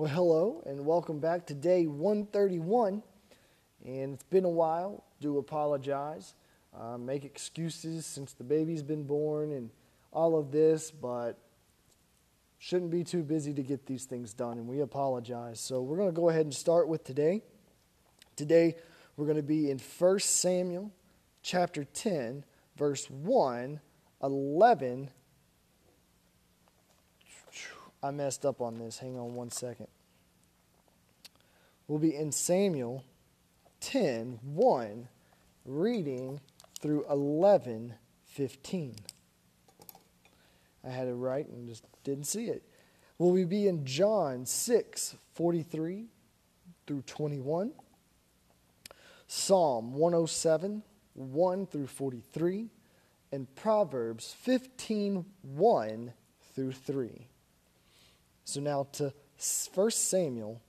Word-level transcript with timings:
Well, 0.00 0.10
hello, 0.10 0.62
and 0.64 0.86
welcome 0.86 1.18
back 1.18 1.44
to 1.48 1.54
day 1.54 1.84
131. 1.86 3.02
And 3.84 4.14
it's 4.14 4.22
been 4.22 4.46
a 4.46 4.48
while. 4.48 5.04
Do 5.20 5.36
apologize. 5.36 6.32
Uh, 6.74 6.96
make 6.96 7.26
excuses 7.26 8.06
since 8.06 8.32
the 8.32 8.42
baby's 8.42 8.82
been 8.82 9.02
born 9.04 9.52
and 9.52 9.68
all 10.10 10.38
of 10.38 10.52
this, 10.52 10.90
but 10.90 11.36
shouldn't 12.58 12.90
be 12.90 13.04
too 13.04 13.22
busy 13.22 13.52
to 13.52 13.62
get 13.62 13.84
these 13.84 14.06
things 14.06 14.32
done, 14.32 14.56
and 14.56 14.66
we 14.66 14.80
apologize. 14.80 15.60
So 15.60 15.82
we're 15.82 15.98
going 15.98 16.08
to 16.08 16.18
go 16.18 16.30
ahead 16.30 16.46
and 16.46 16.54
start 16.54 16.88
with 16.88 17.04
today. 17.04 17.42
Today, 18.36 18.76
we're 19.18 19.26
going 19.26 19.36
to 19.36 19.42
be 19.42 19.70
in 19.70 19.78
1 19.78 20.18
Samuel 20.20 20.90
chapter 21.42 21.84
10, 21.84 22.46
verse 22.74 23.10
1, 23.10 23.78
11, 24.22 25.10
I 28.02 28.10
messed 28.10 28.46
up 28.46 28.60
on 28.60 28.78
this. 28.78 28.98
Hang 28.98 29.18
on 29.18 29.34
one 29.34 29.50
second. 29.50 29.88
We'll 31.86 31.98
be 31.98 32.14
in 32.14 32.32
Samuel 32.32 33.04
10 33.80 34.38
1, 34.42 35.08
reading 35.64 36.40
through 36.80 37.04
11 37.10 37.94
15. 38.26 38.94
I 40.84 40.88
had 40.88 41.08
it 41.08 41.14
right 41.14 41.46
and 41.48 41.68
just 41.68 41.84
didn't 42.04 42.24
see 42.24 42.46
it. 42.46 42.62
Will 43.18 43.32
we 43.32 43.44
be 43.44 43.68
in 43.68 43.84
John 43.84 44.46
6 44.46 45.16
43 45.34 46.06
through 46.86 47.02
21? 47.02 47.72
Psalm 49.26 49.92
107 49.94 50.82
1 51.14 51.66
through 51.66 51.86
43, 51.86 52.70
and 53.32 53.54
Proverbs 53.54 54.34
15 54.40 55.24
1 55.42 56.12
through 56.54 56.72
3. 56.72 57.26
So 58.50 58.60
now 58.60 58.88
to 58.94 59.14
1 59.72 59.90
Samuel 59.92 60.60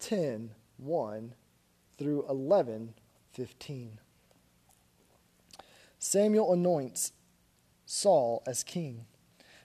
10 0.00 0.50
1 0.78 1.34
through 1.96 2.26
11 2.28 2.94
15. 3.32 4.00
Samuel 6.00 6.52
anoints 6.52 7.12
Saul 7.86 8.42
as 8.48 8.64
king. 8.64 9.04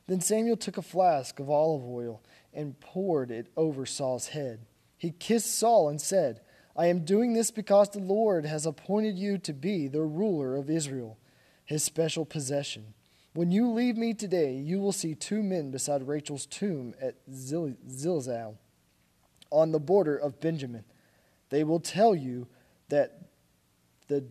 Then 0.05 0.21
Samuel 0.21 0.57
took 0.57 0.77
a 0.77 0.83
flask 0.83 1.39
of 1.39 1.49
olive 1.49 1.83
oil 1.83 2.21
and 2.53 2.79
poured 2.79 3.31
it 3.31 3.47
over 3.57 3.87
Saul's 3.87 4.27
head. 4.27 4.67
He 4.95 5.09
kissed 5.09 5.57
Saul 5.57 5.89
and 5.89 5.99
said, 5.99 6.41
I 6.77 6.85
am 6.85 7.03
doing 7.03 7.33
this 7.33 7.49
because 7.49 7.89
the 7.89 7.99
Lord 7.99 8.45
has 8.45 8.67
appointed 8.67 9.17
you 9.17 9.39
to 9.39 9.53
be 9.53 9.87
the 9.87 10.03
ruler 10.03 10.55
of 10.55 10.69
Israel, 10.69 11.17
his 11.65 11.83
special 11.83 12.25
possession. 12.25 12.93
When 13.35 13.51
you 13.51 13.69
leave 13.69 13.97
me 13.97 14.13
today, 14.13 14.53
you 14.53 14.79
will 14.79 14.93
see 14.93 15.13
two 15.13 15.43
men 15.43 15.69
beside 15.69 16.07
Rachel's 16.07 16.45
tomb 16.45 16.95
at 17.01 17.15
Zilzal 17.29 18.55
on 19.49 19.71
the 19.73 19.79
border 19.79 20.15
of 20.15 20.39
Benjamin. 20.39 20.85
They 21.49 21.65
will 21.65 21.81
tell 21.81 22.15
you 22.15 22.47
that 22.87 23.25
the 24.07 24.23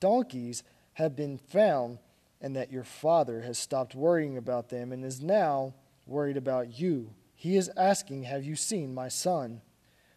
donkeys 0.00 0.64
have 0.94 1.14
been 1.14 1.38
found 1.38 1.98
and 2.40 2.56
that 2.56 2.72
your 2.72 2.82
father 2.82 3.42
has 3.42 3.58
stopped 3.58 3.94
worrying 3.94 4.36
about 4.36 4.70
them 4.70 4.90
and 4.90 5.04
is 5.04 5.22
now 5.22 5.74
worried 6.04 6.36
about 6.36 6.80
you. 6.80 7.14
He 7.36 7.56
is 7.56 7.70
asking, 7.76 8.24
Have 8.24 8.42
you 8.42 8.56
seen 8.56 8.92
my 8.92 9.06
son? 9.06 9.60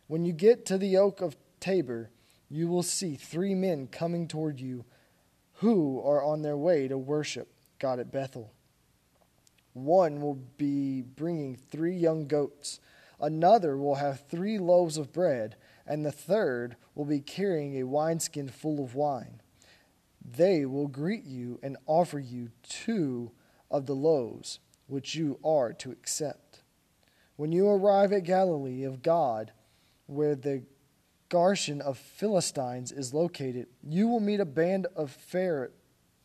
When 0.08 0.26
you 0.26 0.34
get 0.34 0.66
to 0.66 0.80
the 0.80 0.98
oak 0.98 1.22
of 1.22 1.38
Tabor, 1.60 2.10
you 2.50 2.68
will 2.68 2.82
see 2.82 3.16
three 3.18 3.54
men 3.54 3.86
coming 3.86 4.28
toward 4.28 4.60
you 4.60 4.84
who 5.58 6.02
are 6.04 6.24
on 6.24 6.42
their 6.42 6.58
way 6.58 6.88
to 6.88 6.98
worship. 6.98 7.48
God 7.82 8.00
at 8.00 8.12
Bethel. 8.12 8.54
One 9.74 10.22
will 10.22 10.36
be 10.58 11.02
bringing 11.02 11.56
three 11.56 11.96
young 11.96 12.28
goats, 12.28 12.80
another 13.20 13.76
will 13.76 13.96
have 13.96 14.28
three 14.30 14.60
loaves 14.60 14.98
of 14.98 15.12
bread, 15.12 15.56
and 15.88 16.06
the 16.06 16.12
third 16.12 16.76
will 16.94 17.06
be 17.06 17.20
carrying 17.20 17.78
a 17.78 17.84
wineskin 17.84 18.50
full 18.50 18.84
of 18.84 18.94
wine. 18.94 19.42
They 20.24 20.66
will 20.66 20.88
greet 20.88 21.26
you 21.26 21.60
and 21.64 21.78
offer 21.88 22.20
you 22.20 22.50
two 22.62 23.32
of 23.72 23.88
the 23.88 23.96
loaves 23.96 24.60
which 24.88 25.16
you 25.16 25.40
are 25.44 25.74
to 25.74 25.92
accept. 25.92 26.62
When 27.36 27.52
you 27.52 27.68
arrive 27.68 28.14
at 28.14 28.26
Galilee 28.26 28.84
of 28.84 29.02
God, 29.02 29.52
where 30.06 30.36
the 30.36 30.64
Goshen 31.30 31.82
of 31.82 31.98
Philistines 31.98 32.92
is 32.92 33.14
located, 33.14 33.68
you 33.82 34.08
will 34.08 34.20
meet 34.20 34.40
a 34.40 34.46
band 34.46 34.86
of 34.96 35.10
fair 35.10 35.72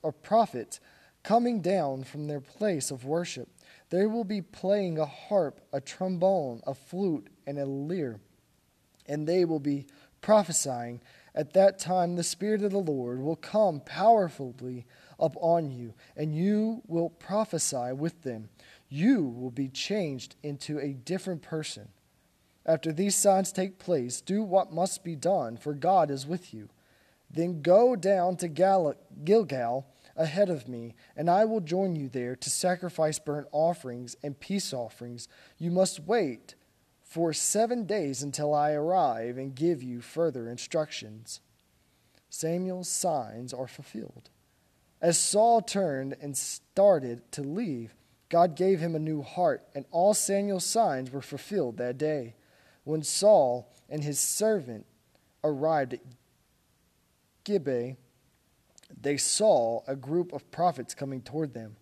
of 0.05 0.23
prophets 0.23 0.81
coming 1.27 1.61
down 1.61 2.05
from 2.05 2.29
their 2.29 2.41
place 2.41 2.93
of 2.93 3.05
worship. 3.05 3.49
They 3.91 4.07
will 4.07 4.23
be 4.23 4.41
playing 4.41 4.97
a 4.97 5.07
harp, 5.07 5.61
a 5.73 5.81
trombone, 5.81 6.61
a 6.65 6.73
flute, 6.73 7.27
and 7.49 7.59
a 7.59 7.67
lyre, 7.67 8.21
and 9.07 9.27
they 9.27 9.45
will 9.45 9.59
be 9.59 9.87
prophesying. 10.21 11.01
At 11.35 11.53
that 11.55 11.81
time, 11.81 12.15
the 12.15 12.23
Spirit 12.23 12.63
of 12.63 12.71
the 12.71 12.79
Lord 12.79 13.21
will 13.21 13.35
come 13.35 13.81
powerfully 13.81 14.87
upon 15.19 15.73
you, 15.73 15.95
and 16.17 16.33
you 16.33 16.83
will 16.87 17.11
prophesy 17.11 17.93
with 17.93 18.23
them. 18.23 18.49
You 18.89 19.25
will 19.25 19.51
be 19.51 19.69
changed 19.69 20.37
into 20.45 20.79
a 20.79 20.93
different 20.93 21.43
person. 21.43 21.89
After 22.65 22.93
these 22.93 23.17
signs 23.17 23.51
take 23.51 23.81
place, 23.81 24.21
do 24.21 24.45
what 24.45 24.73
must 24.73 25.03
be 25.03 25.17
done, 25.17 25.57
for 25.57 25.75
God 25.75 26.09
is 26.09 26.25
with 26.25 26.55
you. 26.55 26.69
Then 27.29 27.63
go 27.63 27.97
down 27.97 28.37
to 28.37 28.49
Gal- 28.49 28.95
Gilgal 29.25 29.87
ahead 30.17 30.49
of 30.49 30.69
me, 30.69 30.95
and 31.17 31.31
I 31.31 31.45
will 31.45 31.61
join 31.61 31.95
you 31.97 32.09
there 32.09 32.37
to 32.37 32.51
sacrifice 32.51 33.19
burnt 33.19 33.47
offerings 33.53 34.17
and 34.23 34.39
peace 34.39 34.73
offerings. 34.73 35.29
You 35.59 35.71
must 35.71 36.01
wait 36.01 36.55
for 37.03 37.33
seven 37.33 37.85
days 37.85 38.23
until 38.23 38.53
I 38.53 38.73
arrive 38.73 39.39
and 39.39 39.55
give 39.55 39.83
you 39.83 40.01
further 40.01 40.49
instructions. 40.49 41.41
Samuel's 42.29 42.89
signs 42.89 43.55
are 43.55 43.69
fulfilled. 43.69 44.31
As 45.01 45.19
Saul 45.19 45.61
turned 45.61 46.17
and 46.21 46.37
started 46.37 47.31
to 47.33 47.43
leave, 47.43 47.95
God 48.29 48.57
gave 48.57 48.81
him 48.81 48.95
a 48.95 49.01
new 49.01 49.23
heart, 49.23 49.67
and 49.75 49.85
all 49.91 50.15
Samuel's 50.15 50.67
signs 50.67 51.11
were 51.11 51.23
fulfilled 51.23 51.77
that 51.77 51.99
day. 51.99 52.35
When 52.85 53.03
Saul 53.03 53.73
and 53.89 54.03
his 54.03 54.19
servant 54.19 54.87
arrived 55.45 55.95
at 55.95 56.01
Gibeah, 57.45 57.97
they 58.95 59.17
saw 59.17 59.81
a 59.87 59.97
group 59.97 60.33
of 60.33 60.51
prophets 60.51 60.95
coming 60.95 61.21
toward 61.21 61.55
them. 61.55 61.77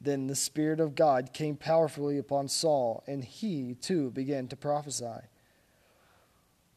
Then 0.00 0.26
the 0.26 0.34
Spirit 0.34 0.80
of 0.80 0.94
God 0.94 1.32
came 1.32 1.56
powerfully 1.56 2.16
upon 2.16 2.48
Saul, 2.48 3.04
and 3.06 3.22
he 3.22 3.74
too 3.74 4.10
began 4.10 4.48
to 4.48 4.56
prophesy. 4.56 5.26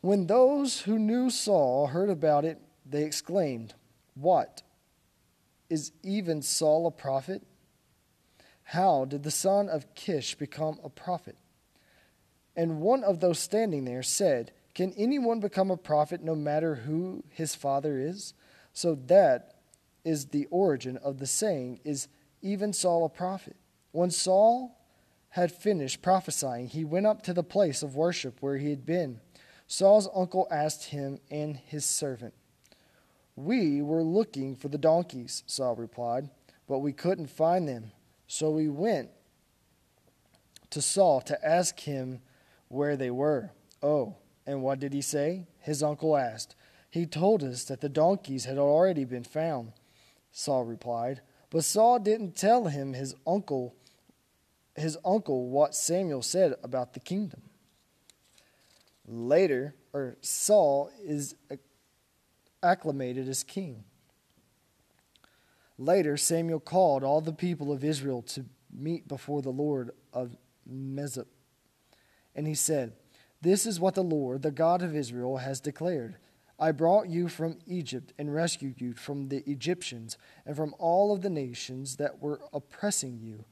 When 0.02 0.28
those 0.28 0.82
who 0.82 1.00
knew 1.00 1.30
Saul 1.30 1.88
heard 1.88 2.10
about 2.10 2.44
it, 2.44 2.60
they 2.86 3.04
exclaimed, 3.04 3.74
What? 4.16 4.62
Is 5.70 5.94
even 6.04 6.42
Saul 6.42 6.86
a 6.86 6.92
prophet? 6.92 7.42
How 8.64 9.06
did 9.06 9.24
the 9.24 9.32
son 9.32 9.70
of 9.70 9.96
Kish 9.96 10.36
become 10.36 10.80
a 10.84 10.90
prophet? 10.90 11.38
And 12.56 12.82
one 12.82 13.04
of 13.04 13.20
those 13.20 13.40
standing 13.40 13.86
there 13.86 14.04
said, 14.04 14.52
Can 14.76 14.94
anyone 14.98 15.40
become 15.40 15.72
a 15.72 15.78
prophet 15.78 16.22
no 16.22 16.36
matter 16.36 16.76
who 16.76 17.24
his 17.30 17.56
father 17.56 17.98
is? 17.98 18.34
So 18.74 18.96
that 19.08 19.53
is 20.04 20.28
the 20.28 20.46
origin 20.52 20.98
of 20.98 21.20
the 21.20 21.28
saying, 21.28 21.80
is 21.84 22.08
even 22.42 22.74
Saul 22.74 23.06
a 23.06 23.10
prophet? 23.10 23.56
When 23.92 24.12
Saul 24.12 24.78
had 25.30 25.52
finished 25.52 26.02
prophesying, 26.02 26.68
he 26.68 26.84
went 26.84 27.08
up 27.08 27.24
to 27.24 27.34
the 27.34 27.44
place 27.44 27.84
of 27.84 27.96
worship 27.96 28.38
where 28.40 28.58
he 28.58 28.70
had 28.70 28.86
been. 28.86 29.20
Saul's 29.68 30.10
uncle 30.14 30.48
asked 30.52 30.86
him 30.86 31.20
and 31.32 31.58
his 31.58 31.86
servant, 31.86 32.34
We 33.36 33.82
were 33.82 34.04
looking 34.04 34.56
for 34.56 34.68
the 34.68 34.78
donkeys, 34.78 35.44
Saul 35.48 35.76
replied, 35.76 36.30
but 36.68 36.80
we 36.80 36.94
couldn't 36.94 37.30
find 37.30 37.68
them. 37.68 37.92
So 38.28 38.52
we 38.52 38.70
went 38.70 39.10
to 40.70 40.82
Saul 40.82 41.22
to 41.22 41.48
ask 41.48 41.80
him 41.80 42.20
where 42.68 42.98
they 42.98 43.12
were. 43.12 43.52
Oh, 43.82 44.16
and 44.46 44.64
what 44.64 44.80
did 44.80 44.94
he 44.94 45.02
say? 45.02 45.48
His 45.60 45.84
uncle 45.84 46.18
asked. 46.18 46.56
He 46.90 47.06
told 47.06 47.44
us 47.44 47.64
that 47.66 47.82
the 47.82 47.90
donkeys 47.90 48.46
had 48.46 48.58
already 48.58 49.06
been 49.06 49.24
found. 49.24 49.74
Saul 50.34 50.66
replied. 50.66 51.22
But 51.50 51.64
Saul 51.64 52.00
didn't 52.00 52.36
tell 52.36 52.66
him 52.66 52.94
his 52.94 53.16
uncle 53.26 53.76
his 54.76 54.98
uncle 55.06 55.50
what 55.50 55.76
Samuel 55.76 56.24
said 56.24 56.56
about 56.64 56.94
the 56.94 57.00
kingdom. 57.00 57.42
Later, 59.08 59.76
or 59.94 60.18
Saul 60.22 60.90
is 61.04 61.36
acclimated 62.64 63.30
as 63.30 63.44
king. 63.44 63.84
Later, 65.78 66.18
Samuel 66.18 66.60
called 66.60 67.04
all 67.04 67.22
the 67.22 67.34
people 67.34 67.72
of 67.72 67.84
Israel 67.84 68.22
to 68.24 68.46
meet 68.72 69.08
before 69.08 69.42
the 69.42 69.52
Lord 69.52 69.92
of 70.12 70.36
Mizpah. 70.66 71.24
And 72.36 72.48
he 72.48 72.56
said, 72.56 72.94
This 73.42 73.66
is 73.66 73.80
what 73.80 73.94
the 73.96 74.04
Lord, 74.04 74.42
the 74.42 74.52
God 74.52 74.82
of 74.82 74.96
Israel, 74.96 75.38
has 75.38 75.60
declared. 75.60 76.16
I 76.64 76.72
brought 76.72 77.10
you 77.10 77.28
from 77.28 77.60
Egypt 77.68 78.14
and 78.18 78.34
rescued 78.34 78.80
you 78.80 78.94
from 78.94 79.28
the 79.28 79.44
Egyptians 79.50 80.18
and 80.46 80.56
from 80.56 80.74
all 80.80 81.14
of 81.14 81.22
the 81.22 81.30
nations 81.30 81.98
that 81.98 82.22
were 82.22 82.40
oppressing 82.54 83.20
you. 83.22 83.44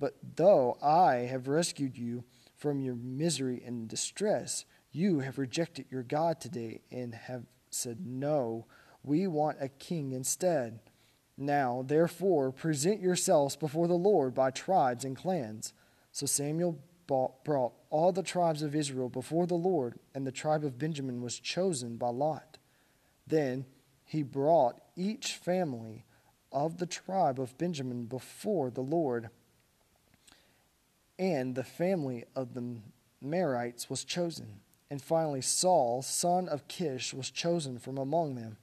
But 0.00 0.16
though 0.34 0.76
I 0.82 1.28
have 1.30 1.46
rescued 1.46 1.96
you 1.96 2.24
from 2.56 2.80
your 2.80 2.96
misery 2.96 3.62
and 3.64 3.86
distress. 3.86 4.64
You 4.90 5.20
have 5.20 5.38
rejected 5.38 5.86
your 5.90 6.02
God 6.02 6.40
today 6.40 6.80
and 6.90 7.14
have 7.14 7.44
said, 7.70 8.04
No, 8.04 8.66
we 9.04 9.26
want 9.26 9.58
a 9.60 9.68
king 9.68 10.12
instead. 10.12 10.80
Now, 11.38 11.84
therefore, 11.86 12.50
present 12.50 13.00
yourselves 13.00 13.54
before 13.54 13.86
the 13.86 13.94
Lord 13.94 14.34
by 14.34 14.50
tribes 14.50 15.04
and 15.04 15.14
clans. 15.14 15.74
So 16.10 16.26
Samuel 16.26 16.80
brought 17.06 17.74
all 17.90 18.10
the 18.10 18.22
tribes 18.22 18.62
of 18.62 18.74
Israel 18.74 19.08
before 19.08 19.46
the 19.46 19.54
Lord, 19.54 20.00
and 20.14 20.26
the 20.26 20.32
tribe 20.32 20.64
of 20.64 20.78
Benjamin 20.78 21.20
was 21.20 21.38
chosen 21.38 21.96
by 21.96 22.08
Lot. 22.08 22.55
Then 23.26 23.66
he 24.04 24.22
brought 24.22 24.80
each 24.94 25.34
family 25.34 26.04
of 26.52 26.78
the 26.78 26.86
tribe 26.86 27.40
of 27.40 27.58
Benjamin 27.58 28.06
before 28.06 28.70
the 28.70 28.82
Lord, 28.82 29.30
and 31.18 31.54
the 31.54 31.64
family 31.64 32.24
of 32.34 32.54
the 32.54 32.78
Matrites 33.22 33.90
was 33.90 34.04
chosen. 34.04 34.60
And 34.90 35.02
finally, 35.02 35.42
Saul, 35.42 36.02
son 36.02 36.48
of 36.48 36.68
Kish, 36.68 37.12
was 37.12 37.30
chosen 37.30 37.78
from 37.78 37.98
among 37.98 38.36
them. 38.36 38.56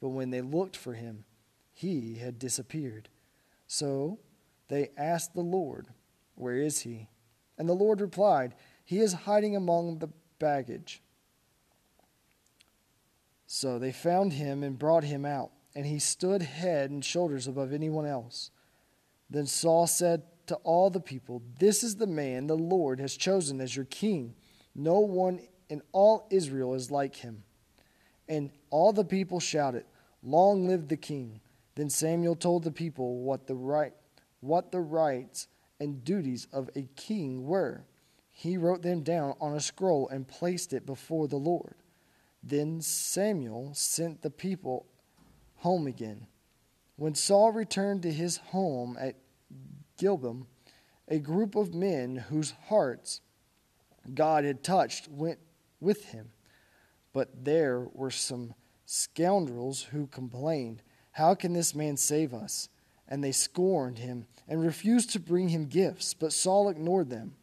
But 0.00 0.08
when 0.08 0.30
they 0.30 0.40
looked 0.40 0.76
for 0.76 0.94
him, 0.94 1.24
he 1.72 2.16
had 2.16 2.38
disappeared. 2.38 3.08
So 3.66 4.18
they 4.68 4.90
asked 4.96 5.34
the 5.34 5.40
Lord, 5.40 5.88
Where 6.34 6.56
is 6.56 6.80
he? 6.80 7.08
And 7.56 7.68
the 7.68 7.74
Lord 7.74 8.00
replied, 8.00 8.54
He 8.84 8.98
is 8.98 9.12
hiding 9.12 9.54
among 9.54 9.98
the 9.98 10.08
baggage. 10.38 11.02
So 13.50 13.78
they 13.78 13.92
found 13.92 14.34
him 14.34 14.62
and 14.62 14.78
brought 14.78 15.04
him 15.04 15.24
out, 15.24 15.52
and 15.74 15.86
he 15.86 15.98
stood 15.98 16.42
head 16.42 16.90
and 16.90 17.02
shoulders 17.02 17.46
above 17.46 17.72
anyone 17.72 18.04
else. 18.04 18.50
Then 19.30 19.46
Saul 19.46 19.86
said 19.86 20.22
to 20.48 20.56
all 20.56 20.90
the 20.90 21.00
people, 21.00 21.42
This 21.58 21.82
is 21.82 21.96
the 21.96 22.06
man 22.06 22.46
the 22.46 22.58
Lord 22.58 23.00
has 23.00 23.16
chosen 23.16 23.62
as 23.62 23.74
your 23.74 23.86
king. 23.86 24.34
No 24.74 25.00
one 25.00 25.40
in 25.70 25.80
all 25.92 26.26
Israel 26.30 26.74
is 26.74 26.90
like 26.90 27.16
him. 27.16 27.42
And 28.28 28.50
all 28.68 28.92
the 28.92 29.02
people 29.02 29.40
shouted, 29.40 29.86
Long 30.22 30.68
live 30.68 30.88
the 30.88 30.98
king. 30.98 31.40
Then 31.74 31.88
Samuel 31.88 32.36
told 32.36 32.64
the 32.64 32.70
people 32.70 33.22
what 33.22 33.46
the 33.46 33.54
right 33.54 33.94
what 34.40 34.70
the 34.70 34.80
rights 34.80 35.48
and 35.80 36.04
duties 36.04 36.46
of 36.52 36.68
a 36.76 36.82
king 36.96 37.46
were. 37.46 37.84
He 38.30 38.58
wrote 38.58 38.82
them 38.82 39.02
down 39.02 39.34
on 39.40 39.54
a 39.54 39.60
scroll 39.60 40.06
and 40.10 40.28
placed 40.28 40.74
it 40.74 40.86
before 40.86 41.26
the 41.26 41.36
Lord. 41.36 41.74
Then 42.42 42.80
Samuel 42.80 43.72
sent 43.74 44.22
the 44.22 44.30
people 44.30 44.86
home 45.56 45.86
again. 45.86 46.26
When 46.96 47.14
Saul 47.14 47.52
returned 47.52 48.02
to 48.02 48.12
his 48.12 48.38
home 48.38 48.96
at 48.98 49.16
Gibeah, 49.98 50.42
a 51.08 51.18
group 51.18 51.54
of 51.54 51.74
men 51.74 52.16
whose 52.16 52.54
hearts 52.68 53.20
God 54.14 54.44
had 54.44 54.62
touched 54.62 55.08
went 55.08 55.38
with 55.80 56.06
him. 56.06 56.30
But 57.12 57.44
there 57.44 57.86
were 57.92 58.10
some 58.10 58.54
scoundrels 58.84 59.84
who 59.84 60.06
complained, 60.06 60.82
How 61.12 61.34
can 61.34 61.52
this 61.52 61.74
man 61.74 61.96
save 61.96 62.34
us? 62.34 62.68
And 63.08 63.24
they 63.24 63.32
scorned 63.32 63.98
him 63.98 64.26
and 64.46 64.62
refused 64.62 65.10
to 65.10 65.20
bring 65.20 65.48
him 65.48 65.66
gifts. 65.66 66.14
But 66.14 66.32
Saul 66.32 66.68
ignored 66.68 67.10
them. 67.10 67.34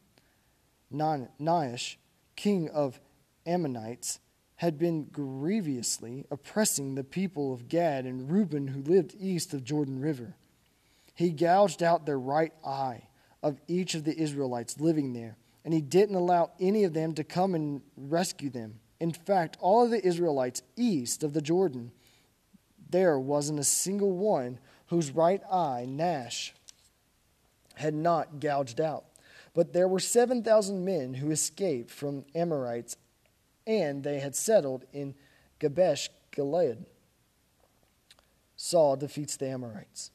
Nahash, 0.92 1.98
king 2.36 2.70
of 2.70 3.00
Ammonites, 3.46 4.20
had 4.58 4.78
been 4.78 5.04
grievously 5.06 6.26
oppressing 6.32 6.96
the 6.96 7.04
people 7.04 7.54
of 7.54 7.68
Gad 7.68 8.06
and 8.06 8.32
Reuben 8.32 8.68
who 8.68 8.82
lived 8.82 9.16
east 9.20 9.54
of 9.54 9.64
Jordan 9.64 10.00
River. 10.00 10.36
He 11.14 11.32
gouged 11.32 11.84
out 11.84 12.06
their 12.06 12.20
right 12.20 12.54
eye 12.66 13.08
of 13.44 13.60
each 13.68 13.96
of 13.96 14.04
the 14.04 14.18
Israelites 14.18 14.80
living 14.80 15.14
there, 15.14 15.38
and 15.64 15.74
he 15.74 15.82
didn't 15.82 16.16
allow 16.16 16.52
any 16.60 16.84
of 16.84 16.94
them 16.94 17.14
to 17.16 17.24
come 17.24 17.54
and 17.54 17.82
rescue 17.98 18.50
them. 18.50 18.80
In 19.00 19.12
fact, 19.12 19.58
all 19.60 19.84
of 19.84 19.92
the 19.92 20.06
Israelites 20.06 20.62
east 20.76 21.24
of 21.24 21.34
the 21.34 21.42
Jordan, 21.42 21.92
there 22.90 23.20
wasn't 23.20 23.60
a 23.60 23.64
single 23.64 24.14
one 24.14 24.60
whose 24.88 25.12
right 25.12 25.42
eye, 25.52 25.86
Nahash, 25.88 26.54
had 27.76 27.94
not 27.94 28.40
gouged 28.40 28.80
out. 28.80 29.06
But 29.54 29.74
there 29.74 29.88
were 29.88 30.00
7,000 30.00 30.84
men 30.84 31.14
who 31.16 31.32
escaped 31.32 31.92
from 31.92 32.26
Ammonites 32.34 32.98
and 33.68 34.04
they 34.04 34.20
had 34.20 34.36
settled 34.36 34.86
in 34.94 35.16
Jabesh 35.60 36.10
Gilead. 36.32 36.86
Saul 38.56 38.96
defeats 38.96 39.38
the 39.38 39.48
Ammonites. 39.48 40.12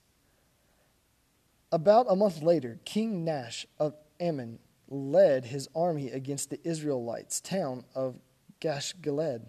About 1.73 2.07
a 2.09 2.17
month 2.17 2.43
later, 2.43 2.81
King 2.85 3.25
Nahash 3.25 3.67
of 3.79 3.95
Ammon 4.19 4.59
led 4.89 5.47
his 5.47 5.69
army 5.75 6.11
against 6.11 6.51
the 6.51 6.61
Israelites' 6.65 7.41
town 7.41 7.85
of 7.95 8.19
Jabesh 8.61 8.95
Gilead. 9.01 9.43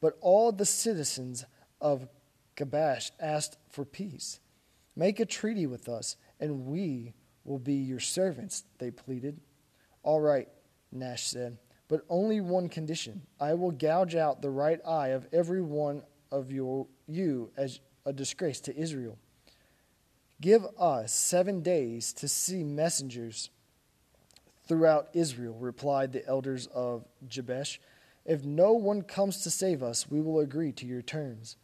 But 0.00 0.16
all 0.20 0.52
the 0.52 0.64
citizens 0.64 1.44
of 1.80 2.08
Jabesh 2.56 3.10
asked 3.20 3.58
for 3.68 3.84
peace. 3.84 4.40
Make 4.96 5.20
a 5.20 5.26
treaty 5.26 5.66
with 5.66 5.88
us, 5.88 6.16
and 6.38 6.66
we 6.66 7.14
will 7.44 7.58
be 7.58 7.74
your 7.74 8.00
servants, 8.00 8.64
they 8.78 8.90
pleaded. 8.90 9.40
All 10.02 10.20
right, 10.20 10.48
Nahash 10.92 11.26
said 11.26 11.58
but 11.90 12.04
only 12.08 12.40
one 12.40 12.68
condition 12.68 13.20
I 13.40 13.54
will 13.54 13.72
gouge 13.72 14.14
out 14.14 14.40
the 14.40 14.48
right 14.48 14.80
eye 14.86 15.08
of 15.08 15.26
every 15.32 15.60
one 15.60 16.02
of 16.30 16.52
your, 16.52 16.86
you 17.08 17.50
as 17.56 17.80
a 18.06 18.12
disgrace 18.12 18.60
to 18.60 18.76
Israel. 18.76 19.18
Give 20.40 20.64
us 20.78 21.12
seven 21.12 21.62
days 21.62 22.12
to 22.14 22.28
see 22.28 22.62
messengers 22.62 23.50
throughout 24.68 25.08
Israel, 25.14 25.56
replied 25.58 26.12
the 26.12 26.24
elders 26.28 26.68
of 26.68 27.04
Jabesh. 27.28 27.80
If 28.24 28.44
no 28.44 28.72
one 28.72 29.02
comes 29.02 29.42
to 29.42 29.50
save 29.50 29.82
us, 29.82 30.08
we 30.08 30.20
will 30.20 30.38
agree 30.38 30.70
to 30.72 30.86
your 30.86 31.02
terms. 31.02 31.56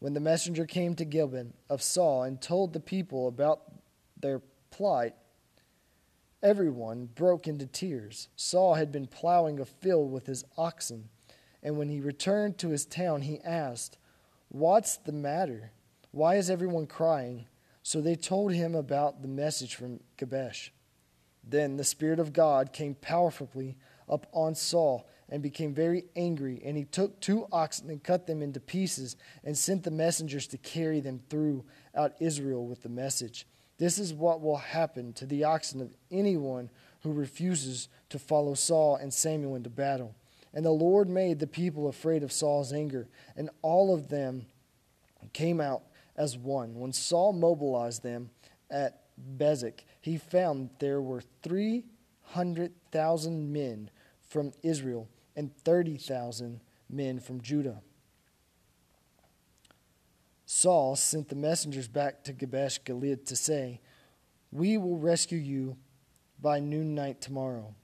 When 0.00 0.12
the 0.12 0.20
messenger 0.20 0.66
came 0.66 0.96
to 0.96 1.04
Gibeah 1.04 1.46
of 1.70 1.82
Saul 1.82 2.24
and 2.24 2.42
told 2.42 2.72
the 2.72 2.80
people 2.80 3.28
about 3.28 3.62
their 4.20 4.42
plight, 4.72 5.14
Everyone 6.42 7.06
broke 7.06 7.48
into 7.48 7.66
tears. 7.66 8.28
Saul 8.36 8.74
had 8.74 8.92
been 8.92 9.06
plowing 9.06 9.58
a 9.58 9.64
field 9.64 10.12
with 10.12 10.26
his 10.26 10.44
oxen, 10.56 11.08
and 11.62 11.76
when 11.76 11.88
he 11.88 12.00
returned 12.00 12.58
to 12.58 12.68
his 12.68 12.86
town, 12.86 13.22
he 13.22 13.40
asked, 13.40 13.98
What's 14.48 14.96
the 14.96 15.12
matter? 15.12 15.72
Why 16.12 16.36
is 16.36 16.48
everyone 16.48 16.86
crying? 16.86 17.46
So 17.82 18.00
they 18.00 18.14
told 18.14 18.52
him 18.52 18.74
about 18.74 19.20
the 19.20 19.28
message 19.28 19.74
from 19.74 20.00
Jabesh. 20.16 20.72
Then 21.42 21.76
the 21.76 21.84
Spirit 21.84 22.20
of 22.20 22.32
God 22.32 22.72
came 22.72 22.94
powerfully 22.94 23.76
up 24.08 24.26
on 24.32 24.54
Saul 24.54 25.08
and 25.28 25.42
became 25.42 25.74
very 25.74 26.04
angry, 26.14 26.62
and 26.64 26.76
he 26.76 26.84
took 26.84 27.20
two 27.20 27.46
oxen 27.50 27.90
and 27.90 28.02
cut 28.02 28.26
them 28.26 28.42
into 28.42 28.60
pieces 28.60 29.16
and 29.42 29.58
sent 29.58 29.82
the 29.82 29.90
messengers 29.90 30.46
to 30.48 30.58
carry 30.58 31.00
them 31.00 31.20
throughout 31.28 32.14
Israel 32.20 32.66
with 32.66 32.82
the 32.82 32.88
message. 32.88 33.46
This 33.78 33.98
is 33.98 34.12
what 34.12 34.40
will 34.40 34.56
happen 34.56 35.12
to 35.14 35.26
the 35.26 35.44
oxen 35.44 35.80
of 35.80 35.94
anyone 36.10 36.70
who 37.02 37.12
refuses 37.12 37.88
to 38.10 38.18
follow 38.18 38.54
Saul 38.54 38.96
and 38.96 39.14
Samuel 39.14 39.54
into 39.54 39.70
battle. 39.70 40.14
And 40.52 40.64
the 40.64 40.70
Lord 40.70 41.08
made 41.08 41.38
the 41.38 41.46
people 41.46 41.88
afraid 41.88 42.22
of 42.22 42.32
Saul's 42.32 42.72
anger, 42.72 43.08
and 43.36 43.50
all 43.62 43.94
of 43.94 44.08
them 44.08 44.46
came 45.32 45.60
out 45.60 45.82
as 46.16 46.36
one. 46.36 46.80
When 46.80 46.92
Saul 46.92 47.32
mobilized 47.32 48.02
them 48.02 48.30
at 48.70 49.02
Bezek, 49.36 49.84
he 50.00 50.16
found 50.16 50.70
there 50.78 51.00
were 51.00 51.22
300,000 51.42 53.52
men 53.52 53.90
from 54.28 54.52
Israel 54.62 55.08
and 55.36 55.56
30,000 55.58 56.60
men 56.90 57.20
from 57.20 57.40
Judah. 57.40 57.80
Saul 60.50 60.96
sent 60.96 61.28
the 61.28 61.36
messengers 61.36 61.88
back 61.88 62.24
to 62.24 62.32
Jabesh 62.32 62.82
Gilead 62.82 63.26
to 63.26 63.36
say, 63.36 63.82
We 64.50 64.78
will 64.78 64.96
rescue 64.96 65.36
you 65.36 65.76
by 66.40 66.58
noon 66.58 66.94
night 66.94 67.20
tomorrow. 67.20 67.74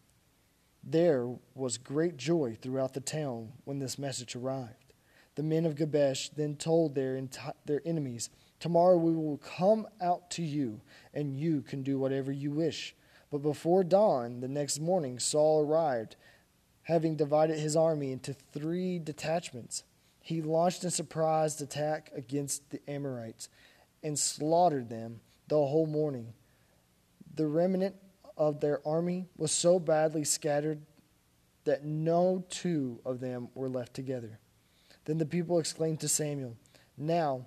There 0.83 1.28
was 1.54 1.76
great 1.76 2.16
joy 2.16 2.56
throughout 2.59 2.94
the 2.94 3.02
town 3.02 3.52
when 3.64 3.80
this 3.80 3.99
message 3.99 4.35
arrived. 4.35 4.94
The 5.35 5.42
men 5.42 5.66
of 5.66 5.75
Jabesh 5.75 6.30
then 6.30 6.56
told 6.56 6.94
their, 6.94 7.21
enti- 7.21 7.52
their 7.66 7.83
enemies, 7.85 8.30
Tomorrow 8.61 8.97
we 8.97 9.12
will 9.12 9.37
come 9.37 9.87
out 10.00 10.30
to 10.30 10.42
you, 10.42 10.80
and 11.12 11.38
you 11.38 11.61
can 11.61 11.83
do 11.83 11.99
whatever 11.99 12.33
you 12.33 12.50
wish. 12.50 12.97
But 13.30 13.42
before 13.42 13.85
dawn 13.85 14.40
the 14.40 14.49
next 14.49 14.80
morning, 14.80 15.18
Saul 15.18 15.66
arrived, 15.66 16.16
having 16.85 17.14
divided 17.14 17.59
his 17.59 17.76
army 17.76 18.11
into 18.11 18.33
three 18.33 18.99
detachments 18.99 19.85
he 20.25 20.40
launched 20.40 20.83
a 20.85 20.90
surprise 20.90 21.61
attack 21.61 22.11
against 22.16 22.71
the 22.71 22.81
Ammonites 22.88 23.50
and 24.02 24.19
slaughtered 24.19 24.88
them 24.88 25.21
the 25.49 25.57
whole 25.57 25.87
morning. 25.87 26.33
The 27.35 27.47
remnant 27.47 27.95
of 28.35 28.59
their 28.59 28.81
army 28.88 29.26
was 29.37 29.52
so 29.52 29.78
badly 29.78 30.25
scattered 30.25 30.81
that 31.64 31.85
no 31.85 32.43
two 32.49 33.00
of 33.04 33.21
them 33.21 33.49
were 33.54 33.69
left 33.69 33.93
together. 33.93 34.38
Then 35.04 35.19
the 35.19 35.26
people 35.26 35.59
exclaimed 35.59 36.00
to 36.00 36.09
Samuel, 36.09 36.57
Now, 36.97 37.45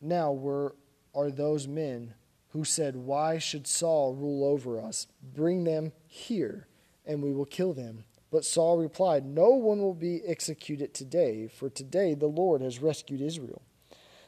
now 0.00 0.32
where 0.32 0.72
are 1.14 1.30
those 1.30 1.68
men 1.68 2.14
who 2.48 2.64
said, 2.64 2.96
Why 2.96 3.36
should 3.36 3.66
Saul 3.66 4.14
rule 4.14 4.42
over 4.42 4.80
us? 4.80 5.06
Bring 5.22 5.64
them 5.64 5.92
here, 6.06 6.66
and 7.04 7.22
we 7.22 7.34
will 7.34 7.44
kill 7.44 7.74
them. 7.74 8.04
But 8.36 8.44
Saul 8.44 8.76
replied, 8.76 9.24
No 9.24 9.48
one 9.52 9.78
will 9.78 9.94
be 9.94 10.20
executed 10.26 10.92
today, 10.92 11.48
for 11.48 11.70
today 11.70 12.12
the 12.12 12.26
Lord 12.26 12.60
has 12.60 12.82
rescued 12.82 13.22
Israel. 13.22 13.62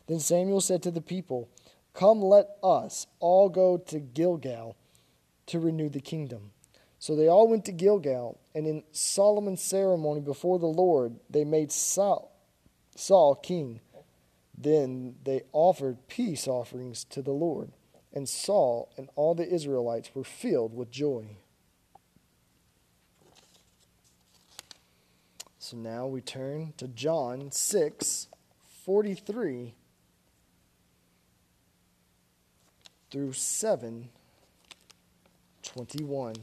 Then 0.07 0.19
Samuel 0.19 0.63
said 0.63 0.83
to 0.85 0.91
the 0.91 1.03
people, 1.03 1.51
Come, 1.93 2.23
let 2.23 2.47
us 2.63 3.07
all 3.21 3.51
go 3.51 3.77
to 3.77 4.01
Gilgal 4.01 4.77
to 5.49 5.61
renew 5.61 5.91
the 5.91 6.01
kingdom. 6.01 6.53
So 6.99 7.15
they 7.15 7.29
all 7.29 7.49
went 7.49 7.67
to 7.67 7.73
Gilgal, 7.73 8.41
and 8.55 8.67
in 8.67 8.83
Solomon's 8.93 9.61
ceremony 9.61 10.23
before 10.23 10.59
the 10.59 10.65
Lord, 10.65 11.17
they 11.29 11.45
made 11.45 11.71
Saul, 11.71 12.35
Saul 12.97 13.35
king. 13.35 13.83
Then 14.57 15.17
they 15.23 15.43
offered 15.53 16.09
peace 16.09 16.49
offerings 16.49 17.05
to 17.11 17.21
the 17.21 17.33
Lord, 17.33 17.73
and 18.15 18.27
Saul 18.27 18.91
and 18.97 19.11
all 19.17 19.35
the 19.35 19.47
Israelites 19.47 20.13
were 20.15 20.25
filled 20.25 20.75
with 20.75 20.91
joy. 20.91 21.37
So 25.69 25.77
now 25.77 26.07
we 26.07 26.23
turn 26.23 26.73
to 26.79 26.89
John 26.89 27.51
6 27.53 28.29
43 28.87 29.75
through 33.11 33.35
7 33.35 34.09
21. 35.63 36.37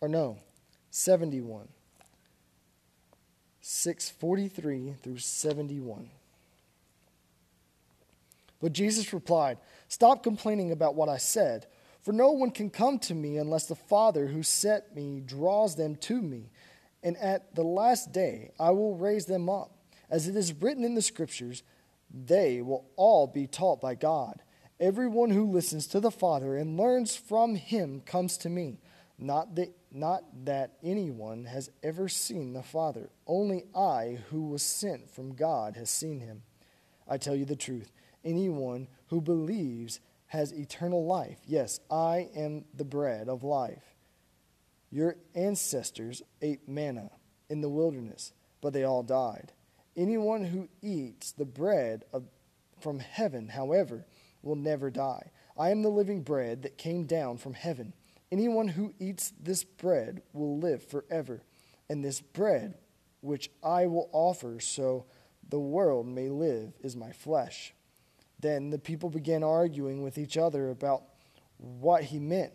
Or 0.00 0.08
no, 0.08 0.38
71. 0.90 1.68
643 3.60 4.94
through 5.00 5.18
71. 5.18 6.10
But 8.60 8.72
Jesus 8.72 9.12
replied, 9.12 9.58
Stop 9.86 10.24
complaining 10.24 10.72
about 10.72 10.96
what 10.96 11.08
I 11.08 11.18
said. 11.18 11.66
For 12.04 12.12
no 12.12 12.32
one 12.32 12.50
can 12.50 12.68
come 12.68 12.98
to 13.00 13.14
me 13.14 13.38
unless 13.38 13.64
the 13.64 13.74
Father 13.74 14.26
who 14.26 14.42
sent 14.42 14.94
me 14.94 15.22
draws 15.24 15.74
them 15.74 15.96
to 15.96 16.20
me. 16.20 16.50
And 17.02 17.16
at 17.16 17.54
the 17.54 17.62
last 17.62 18.12
day 18.12 18.50
I 18.60 18.72
will 18.72 18.94
raise 18.94 19.24
them 19.24 19.48
up. 19.48 19.72
As 20.10 20.28
it 20.28 20.36
is 20.36 20.52
written 20.52 20.84
in 20.84 20.94
the 20.94 21.00
Scriptures, 21.00 21.62
they 22.12 22.60
will 22.60 22.84
all 22.96 23.26
be 23.26 23.46
taught 23.46 23.80
by 23.80 23.94
God. 23.94 24.42
Everyone 24.78 25.30
who 25.30 25.50
listens 25.50 25.86
to 25.88 26.00
the 26.00 26.10
Father 26.10 26.56
and 26.56 26.76
learns 26.76 27.16
from 27.16 27.54
him 27.54 28.02
comes 28.02 28.36
to 28.38 28.50
me. 28.50 28.80
Not 29.18 29.54
that, 29.54 29.74
not 29.90 30.24
that 30.44 30.72
anyone 30.82 31.46
has 31.46 31.70
ever 31.82 32.10
seen 32.10 32.52
the 32.52 32.62
Father. 32.62 33.08
Only 33.26 33.64
I, 33.74 34.18
who 34.28 34.48
was 34.48 34.62
sent 34.62 35.08
from 35.08 35.34
God, 35.34 35.76
has 35.76 35.88
seen 35.88 36.20
him. 36.20 36.42
I 37.08 37.16
tell 37.16 37.34
you 37.34 37.46
the 37.46 37.56
truth. 37.56 37.92
Anyone 38.22 38.88
who 39.06 39.22
believes 39.22 40.00
has 40.34 40.52
eternal 40.52 41.06
life. 41.06 41.38
Yes, 41.46 41.78
I 41.88 42.28
am 42.34 42.64
the 42.74 42.84
bread 42.84 43.28
of 43.28 43.44
life. 43.44 43.84
Your 44.90 45.14
ancestors 45.32 46.22
ate 46.42 46.68
manna 46.68 47.10
in 47.48 47.60
the 47.60 47.68
wilderness, 47.68 48.32
but 48.60 48.72
they 48.72 48.82
all 48.82 49.04
died. 49.04 49.52
Anyone 49.96 50.44
who 50.44 50.68
eats 50.82 51.30
the 51.30 51.44
bread 51.44 52.02
of, 52.12 52.24
from 52.80 52.98
heaven, 52.98 53.46
however, 53.46 54.06
will 54.42 54.56
never 54.56 54.90
die. 54.90 55.30
I 55.56 55.70
am 55.70 55.82
the 55.82 55.88
living 55.88 56.22
bread 56.22 56.62
that 56.62 56.78
came 56.78 57.04
down 57.04 57.38
from 57.38 57.54
heaven. 57.54 57.92
Anyone 58.32 58.66
who 58.66 58.92
eats 58.98 59.32
this 59.40 59.62
bread 59.62 60.20
will 60.32 60.58
live 60.58 60.82
forever. 60.82 61.44
And 61.88 62.04
this 62.04 62.20
bread, 62.20 62.74
which 63.20 63.52
I 63.62 63.86
will 63.86 64.10
offer 64.12 64.58
so 64.58 65.06
the 65.48 65.60
world 65.60 66.08
may 66.08 66.28
live, 66.28 66.72
is 66.80 66.96
my 66.96 67.12
flesh. 67.12 67.72
Then 68.44 68.68
the 68.68 68.78
people 68.78 69.08
began 69.08 69.42
arguing 69.42 70.02
with 70.02 70.18
each 70.18 70.36
other 70.36 70.68
about 70.68 71.04
what 71.56 72.04
he 72.04 72.18
meant. 72.18 72.52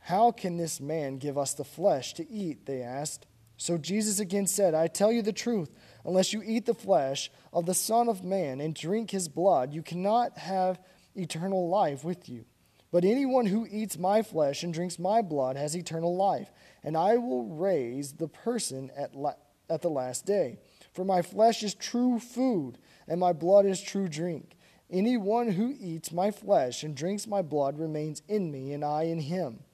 How 0.00 0.30
can 0.30 0.58
this 0.58 0.82
man 0.82 1.16
give 1.16 1.38
us 1.38 1.54
the 1.54 1.64
flesh 1.64 2.12
to 2.14 2.30
eat? 2.30 2.66
They 2.66 2.82
asked. 2.82 3.24
So 3.56 3.78
Jesus 3.78 4.20
again 4.20 4.46
said, 4.46 4.74
I 4.74 4.86
tell 4.86 5.10
you 5.10 5.22
the 5.22 5.32
truth, 5.32 5.74
unless 6.04 6.34
you 6.34 6.42
eat 6.44 6.66
the 6.66 6.74
flesh 6.74 7.30
of 7.54 7.64
the 7.64 7.72
Son 7.72 8.10
of 8.10 8.22
Man 8.22 8.60
and 8.60 8.74
drink 8.74 9.12
his 9.12 9.28
blood, 9.28 9.72
you 9.72 9.82
cannot 9.82 10.36
have 10.36 10.78
eternal 11.14 11.70
life 11.70 12.04
with 12.04 12.28
you. 12.28 12.44
But 12.92 13.06
anyone 13.06 13.46
who 13.46 13.66
eats 13.70 13.96
my 13.96 14.20
flesh 14.20 14.62
and 14.62 14.74
drinks 14.74 14.98
my 14.98 15.22
blood 15.22 15.56
has 15.56 15.74
eternal 15.74 16.14
life, 16.14 16.52
and 16.82 16.98
I 16.98 17.16
will 17.16 17.46
raise 17.46 18.12
the 18.12 18.28
person 18.28 18.90
at, 18.94 19.14
la- 19.14 19.40
at 19.70 19.80
the 19.80 19.88
last 19.88 20.26
day. 20.26 20.58
For 20.92 21.02
my 21.02 21.22
flesh 21.22 21.62
is 21.62 21.74
true 21.74 22.18
food, 22.18 22.76
and 23.08 23.18
my 23.18 23.32
blood 23.32 23.64
is 23.64 23.80
true 23.80 24.06
drink. 24.06 24.58
Anyone 24.94 25.50
who 25.50 25.74
eats 25.80 26.12
my 26.12 26.30
flesh 26.30 26.84
and 26.84 26.94
drinks 26.94 27.26
my 27.26 27.42
blood 27.42 27.80
remains 27.80 28.22
in 28.28 28.52
me, 28.52 28.72
and 28.72 28.84
I 28.84 29.02
in 29.02 29.18
him. 29.18 29.64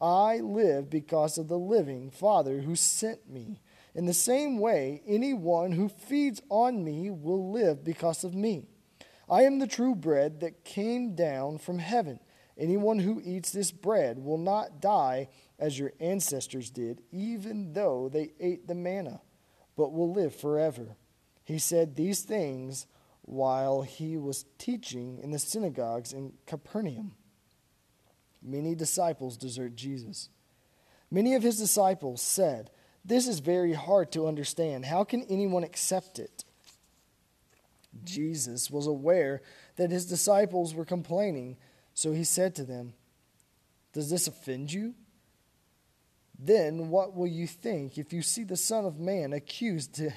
I 0.00 0.38
live 0.38 0.88
because 0.88 1.36
of 1.36 1.48
the 1.48 1.58
living 1.58 2.10
Father 2.10 2.62
who 2.62 2.74
sent 2.74 3.28
me. 3.28 3.60
In 3.94 4.06
the 4.06 4.14
same 4.14 4.58
way, 4.58 5.02
anyone 5.06 5.72
who 5.72 5.90
feeds 5.90 6.40
on 6.48 6.82
me 6.82 7.10
will 7.10 7.52
live 7.52 7.84
because 7.84 8.24
of 8.24 8.34
me. 8.34 8.64
I 9.28 9.42
am 9.42 9.58
the 9.58 9.66
true 9.66 9.94
bread 9.94 10.40
that 10.40 10.64
came 10.64 11.14
down 11.14 11.58
from 11.58 11.78
heaven. 11.78 12.18
Anyone 12.56 13.00
who 13.00 13.20
eats 13.22 13.50
this 13.50 13.72
bread 13.72 14.20
will 14.20 14.38
not 14.38 14.80
die 14.80 15.28
as 15.58 15.78
your 15.78 15.92
ancestors 16.00 16.70
did, 16.70 17.02
even 17.12 17.74
though 17.74 18.08
they 18.10 18.32
ate 18.40 18.66
the 18.66 18.74
manna, 18.74 19.20
but 19.76 19.92
will 19.92 20.14
live 20.14 20.34
forever. 20.34 20.96
He 21.44 21.58
said 21.58 21.94
these 21.94 22.22
things 22.22 22.86
while 23.22 23.82
he 23.82 24.16
was 24.16 24.44
teaching 24.58 25.18
in 25.22 25.30
the 25.30 25.38
synagogues 25.38 26.12
in 26.12 26.32
Capernaum. 26.46 27.12
Many 28.42 28.74
disciples 28.74 29.36
desert 29.36 29.76
Jesus. 29.76 30.28
Many 31.10 31.34
of 31.34 31.42
his 31.42 31.58
disciples 31.58 32.20
said, 32.20 32.70
This 33.04 33.28
is 33.28 33.38
very 33.38 33.74
hard 33.74 34.10
to 34.12 34.26
understand. 34.26 34.84
How 34.84 35.04
can 35.04 35.22
anyone 35.28 35.62
accept 35.62 36.18
it? 36.18 36.44
Jesus 38.04 38.70
was 38.70 38.86
aware 38.86 39.42
that 39.76 39.90
his 39.90 40.06
disciples 40.06 40.74
were 40.74 40.84
complaining, 40.84 41.56
so 41.94 42.12
he 42.12 42.24
said 42.24 42.54
to 42.56 42.64
them, 42.64 42.94
Does 43.92 44.10
this 44.10 44.26
offend 44.26 44.72
you? 44.72 44.94
Then 46.38 46.88
what 46.88 47.14
will 47.14 47.28
you 47.28 47.46
think 47.46 47.98
if 47.98 48.12
you 48.12 48.22
see 48.22 48.42
the 48.42 48.56
Son 48.56 48.84
of 48.84 48.98
Man 48.98 49.32
accused 49.32 49.94
to 49.96 50.10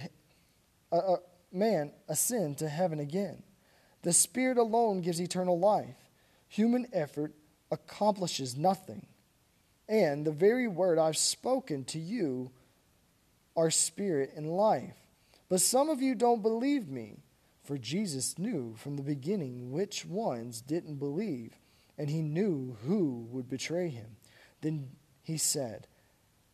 uh, 0.92 0.96
uh, 0.96 1.18
man 1.56 1.92
ascend 2.08 2.58
to 2.60 2.70
heaven 2.70 3.00
again. 3.00 3.44
The 4.04 4.14
Spirit 4.14 4.58
alone 4.58 5.02
gives 5.02 5.20
eternal 5.20 5.58
life. 5.58 5.96
Human 6.48 6.88
effort 6.94 7.34
accomplishes 7.72 8.56
nothing. 8.56 9.08
And 9.88 10.26
the 10.26 10.32
very 10.32 10.68
word 10.68 11.00
I've 11.00 11.18
spoken 11.18 11.84
to 11.86 12.00
you 12.00 12.52
are 13.56 13.72
spirit 13.72 14.34
and 14.36 14.52
life. 14.52 14.96
But 15.50 15.62
some 15.62 15.90
of 15.90 16.02
you 16.02 16.16
don't 16.16 16.42
believe 16.42 16.90
me, 16.90 17.20
for 17.64 17.78
Jesus 17.78 18.38
knew 18.38 18.76
from 18.78 18.96
the 18.96 19.04
beginning 19.04 19.72
which 19.72 20.06
ones 20.06 20.62
didn't 20.62 20.96
believe, 20.96 21.54
and 21.98 22.10
he 22.10 22.22
knew 22.22 22.78
who 22.86 23.28
would 23.32 23.48
betray 23.50 23.90
him. 23.90 24.18
Then 24.62 24.90
he 25.24 25.38
said, 25.38 25.88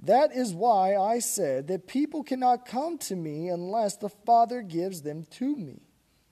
that 0.04 0.36
is 0.36 0.54
why 0.54 0.96
I 0.96 1.20
said 1.20 1.68
that 1.68 1.88
people 1.88 2.24
cannot 2.24 2.66
come 2.66 2.98
to 3.00 3.16
me 3.16 3.50
unless 3.50 3.98
the 3.98 4.10
Father 4.10 4.62
gives 4.62 5.02
them 5.02 5.26
to 5.32 5.56
me. 5.56 5.82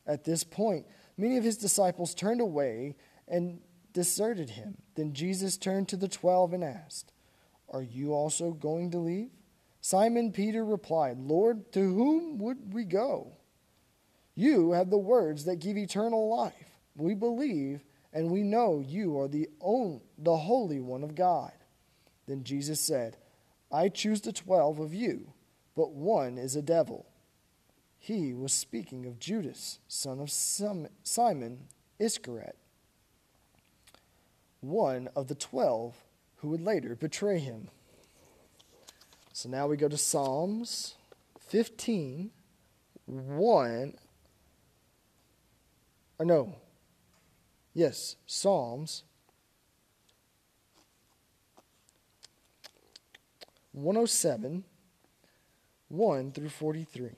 At 0.07 0.23
this 0.23 0.43
point, 0.43 0.88
many 1.17 1.38
of 1.38 1.43
his 1.43 1.57
disciples 1.57 2.15
turned 2.15 2.41
away 2.41 2.95
and 3.27 3.61
deserted 3.93 4.51
him. 4.51 4.77
Then 4.95 5.13
Jesus 5.13 5.55
turned 5.57 5.88
to 5.89 5.97
the 5.97 6.07
twelve 6.07 6.51
and 6.53 6.63
asked, 6.63 7.11
Are 7.69 7.83
you 7.83 8.13
also 8.13 8.51
going 8.51 8.89
to 8.91 8.97
leave? 8.97 9.29
Simon 9.81 10.31
Peter 10.31 10.65
replied, 10.65 11.19
Lord, 11.19 11.71
to 11.73 11.79
whom 11.79 12.39
would 12.39 12.73
we 12.73 12.85
go? 12.85 13.33
You 14.35 14.71
have 14.71 14.89
the 14.89 14.97
words 14.97 15.45
that 15.45 15.57
give 15.57 15.77
eternal 15.77 16.29
life. 16.35 16.53
We 16.95 17.13
believe 17.13 17.83
and 18.11 18.31
we 18.31 18.41
know 18.41 18.83
you 18.85 19.19
are 19.19 19.27
the, 19.27 19.47
only, 19.61 20.01
the 20.17 20.35
Holy 20.35 20.79
One 20.79 21.03
of 21.03 21.15
God. 21.15 21.51
Then 22.27 22.43
Jesus 22.43 22.79
said, 22.79 23.17
I 23.71 23.89
choose 23.89 24.21
the 24.21 24.33
twelve 24.33 24.79
of 24.79 24.93
you, 24.93 25.33
but 25.75 25.91
one 25.91 26.38
is 26.38 26.55
a 26.55 26.61
devil. 26.61 27.05
He 27.99 28.33
was 28.33 28.53
speaking 28.53 29.05
of 29.05 29.19
Judas, 29.19 29.79
son 29.88 30.19
of 30.19 30.31
Simon 30.31 31.59
Iscariot, 31.99 32.57
one 34.61 35.09
of 35.15 35.27
the 35.27 35.35
twelve 35.35 35.95
who 36.38 36.49
would 36.49 36.61
later 36.61 36.95
betray 36.95 37.39
him. 37.39 37.69
So 39.33 39.49
now 39.49 39.67
we 39.67 39.77
go 39.77 39.88
to 39.88 39.97
Psalms 39.97 40.95
15, 41.49 42.29
1. 43.05 43.93
Or 46.19 46.25
no. 46.25 46.55
Yes, 47.73 48.17
Psalms 48.27 49.03
107, 53.71 54.63
1 55.89 56.31
through 56.31 56.49
43. 56.49 57.09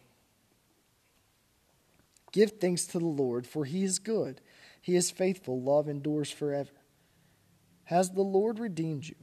Give 2.32 2.52
thanks 2.52 2.86
to 2.88 3.00
the 3.00 3.06
Lord, 3.06 3.46
for 3.46 3.66
he 3.66 3.84
is 3.84 4.00
good. 4.00 4.42
He 4.82 4.96
is 4.96 5.12
faithful. 5.12 5.62
Love 5.62 5.88
endures 5.88 6.32
forever. 6.32 6.72
Has 7.86 8.12
the 8.12 8.22
Lord 8.22 8.60
redeemed 8.60 9.08
you? 9.08 9.16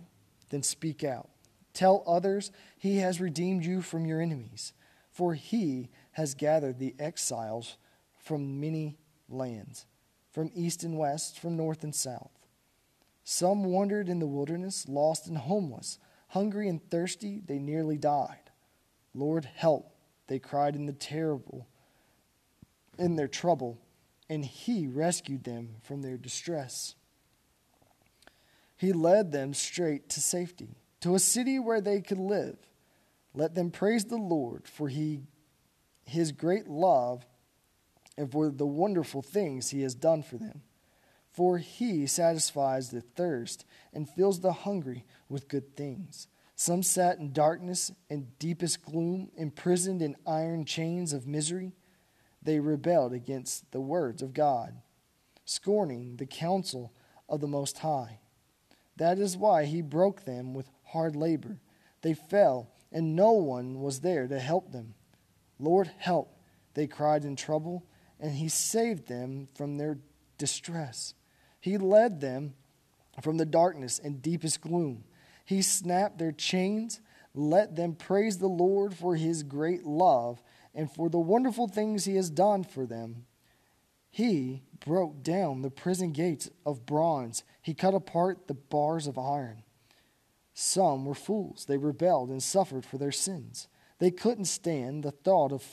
Then 0.50 0.62
speak 0.62 1.02
out. 1.04 1.28
Tell 1.72 2.02
others 2.06 2.50
he 2.76 2.98
has 2.98 3.20
redeemed 3.20 3.64
you 3.64 3.82
from 3.82 4.04
your 4.04 4.20
enemies, 4.20 4.72
for 5.10 5.34
he 5.34 5.90
has 6.12 6.34
gathered 6.34 6.78
the 6.78 6.94
exiles 6.98 7.76
from 8.16 8.60
many 8.60 8.98
lands, 9.28 9.86
from 10.32 10.50
east 10.54 10.82
and 10.82 10.98
west, 10.98 11.38
from 11.38 11.56
north 11.56 11.84
and 11.84 11.94
south. 11.94 12.32
Some 13.24 13.64
wandered 13.64 14.08
in 14.08 14.18
the 14.18 14.26
wilderness, 14.26 14.86
lost 14.88 15.26
and 15.26 15.38
homeless, 15.38 15.98
hungry 16.28 16.68
and 16.68 16.82
thirsty, 16.90 17.40
they 17.44 17.58
nearly 17.58 17.96
died. 17.96 18.50
Lord, 19.14 19.44
help, 19.44 19.92
they 20.26 20.38
cried 20.38 20.76
in 20.76 20.86
the 20.86 20.92
terrible 20.92 21.66
in 22.98 23.16
their 23.16 23.28
trouble, 23.28 23.78
and 24.28 24.44
he 24.44 24.86
rescued 24.86 25.44
them 25.44 25.76
from 25.82 26.02
their 26.02 26.16
distress. 26.16 26.94
He 28.76 28.92
led 28.92 29.32
them 29.32 29.54
straight 29.54 30.08
to 30.10 30.20
safety, 30.20 30.76
to 31.00 31.14
a 31.14 31.20
city 31.20 31.58
where 31.58 31.80
they 31.80 32.00
could 32.00 32.18
live. 32.18 32.58
Let 33.34 33.54
them 33.54 33.70
praise 33.70 34.04
the 34.04 34.16
Lord 34.16 34.66
for 34.66 34.88
he, 34.88 35.22
his 36.04 36.32
great 36.32 36.68
love 36.68 37.24
and 38.16 38.30
for 38.30 38.50
the 38.50 38.66
wonderful 38.66 39.22
things 39.22 39.70
he 39.70 39.82
has 39.82 39.94
done 39.94 40.22
for 40.22 40.36
them. 40.36 40.62
For 41.38 41.58
he 41.58 42.08
satisfies 42.08 42.90
the 42.90 43.00
thirst 43.00 43.64
and 43.92 44.10
fills 44.10 44.40
the 44.40 44.52
hungry 44.52 45.04
with 45.28 45.46
good 45.46 45.76
things. 45.76 46.26
Some 46.56 46.82
sat 46.82 47.18
in 47.18 47.32
darkness 47.32 47.92
and 48.10 48.36
deepest 48.40 48.82
gloom, 48.84 49.30
imprisoned 49.36 50.02
in 50.02 50.16
iron 50.26 50.64
chains 50.64 51.12
of 51.12 51.28
misery. 51.28 51.76
They 52.42 52.58
rebelled 52.58 53.12
against 53.12 53.70
the 53.70 53.80
words 53.80 54.20
of 54.20 54.34
God, 54.34 54.82
scorning 55.44 56.16
the 56.16 56.26
counsel 56.26 56.92
of 57.28 57.40
the 57.40 57.46
Most 57.46 57.78
High. 57.78 58.18
That 58.96 59.20
is 59.20 59.36
why 59.36 59.66
he 59.66 59.80
broke 59.80 60.24
them 60.24 60.54
with 60.54 60.72
hard 60.86 61.14
labor. 61.14 61.60
They 62.02 62.14
fell, 62.14 62.72
and 62.90 63.14
no 63.14 63.30
one 63.30 63.80
was 63.80 64.00
there 64.00 64.26
to 64.26 64.40
help 64.40 64.72
them. 64.72 64.94
Lord, 65.60 65.92
help, 65.98 66.36
they 66.74 66.88
cried 66.88 67.24
in 67.24 67.36
trouble, 67.36 67.86
and 68.18 68.32
he 68.32 68.48
saved 68.48 69.06
them 69.06 69.46
from 69.54 69.76
their 69.76 69.98
distress. 70.36 71.14
He 71.60 71.78
led 71.78 72.20
them 72.20 72.54
from 73.22 73.36
the 73.36 73.46
darkness 73.46 73.98
and 74.02 74.22
deepest 74.22 74.60
gloom. 74.60 75.04
He 75.44 75.62
snapped 75.62 76.18
their 76.18 76.32
chains. 76.32 77.00
Let 77.34 77.76
them 77.76 77.94
praise 77.94 78.38
the 78.38 78.48
Lord 78.48 78.94
for 78.94 79.16
his 79.16 79.42
great 79.42 79.84
love 79.84 80.42
and 80.74 80.90
for 80.90 81.08
the 81.08 81.18
wonderful 81.18 81.68
things 81.68 82.04
he 82.04 82.16
has 82.16 82.30
done 82.30 82.64
for 82.64 82.86
them. 82.86 83.26
He 84.10 84.62
broke 84.84 85.22
down 85.22 85.62
the 85.62 85.70
prison 85.70 86.12
gates 86.12 86.50
of 86.64 86.86
bronze, 86.86 87.44
he 87.60 87.74
cut 87.74 87.94
apart 87.94 88.46
the 88.46 88.54
bars 88.54 89.06
of 89.06 89.18
iron. 89.18 89.62
Some 90.54 91.04
were 91.04 91.14
fools. 91.14 91.66
They 91.66 91.76
rebelled 91.76 92.30
and 92.30 92.42
suffered 92.42 92.84
for 92.84 92.98
their 92.98 93.12
sins. 93.12 93.68
They 93.98 94.10
couldn't 94.10 94.46
stand 94.46 95.04
the 95.04 95.10
thought 95.10 95.52
of 95.52 95.64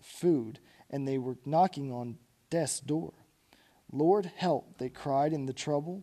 food, 0.00 0.58
and 0.88 1.06
they 1.06 1.18
were 1.18 1.36
knocking 1.44 1.92
on 1.92 2.18
death's 2.48 2.80
door. 2.80 3.12
Lord, 3.92 4.32
help, 4.36 4.78
they 4.78 4.88
cried 4.88 5.32
in 5.32 5.46
the 5.46 5.52
trouble, 5.52 6.02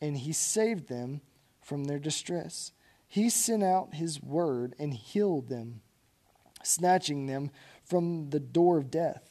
and 0.00 0.16
he 0.16 0.32
saved 0.32 0.88
them 0.88 1.20
from 1.62 1.84
their 1.84 1.98
distress. 1.98 2.72
He 3.06 3.28
sent 3.28 3.62
out 3.62 3.94
his 3.94 4.22
word 4.22 4.74
and 4.78 4.94
healed 4.94 5.48
them, 5.48 5.82
snatching 6.62 7.26
them 7.26 7.50
from 7.84 8.30
the 8.30 8.40
door 8.40 8.78
of 8.78 8.90
death. 8.90 9.30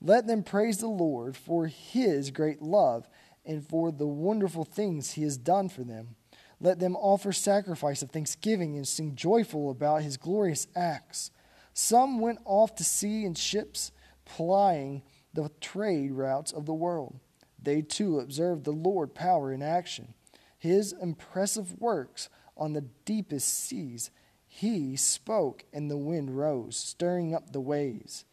Let 0.00 0.26
them 0.26 0.44
praise 0.44 0.78
the 0.78 0.88
Lord 0.88 1.36
for 1.36 1.66
his 1.66 2.30
great 2.30 2.62
love 2.62 3.08
and 3.44 3.66
for 3.66 3.90
the 3.90 4.06
wonderful 4.06 4.64
things 4.64 5.12
he 5.12 5.22
has 5.22 5.36
done 5.36 5.68
for 5.68 5.82
them. 5.82 6.14
Let 6.60 6.78
them 6.78 6.96
offer 6.96 7.32
sacrifice 7.32 8.02
of 8.02 8.10
thanksgiving 8.10 8.76
and 8.76 8.86
sing 8.86 9.14
joyful 9.14 9.70
about 9.70 10.02
his 10.02 10.16
glorious 10.16 10.66
acts. 10.76 11.30
Some 11.72 12.20
went 12.20 12.40
off 12.44 12.74
to 12.76 12.84
sea 12.84 13.24
in 13.24 13.34
ships, 13.34 13.92
plying 14.24 15.02
the 15.32 15.50
trade 15.60 16.12
routes 16.12 16.52
of 16.52 16.66
the 16.66 16.74
world. 16.74 17.18
They 17.62 17.82
too 17.82 18.18
observed 18.18 18.64
the 18.64 18.72
Lord 18.72 19.14
power 19.14 19.52
in 19.52 19.62
action, 19.62 20.14
his 20.58 20.92
impressive 20.92 21.80
works 21.80 22.28
on 22.56 22.72
the 22.72 22.86
deepest 23.04 23.48
seas. 23.48 24.10
He 24.46 24.96
spoke, 24.96 25.64
and 25.72 25.90
the 25.90 25.96
wind 25.96 26.36
rose, 26.36 26.76
stirring 26.76 27.34
up 27.34 27.52
the 27.52 27.60
waves. 27.60 28.24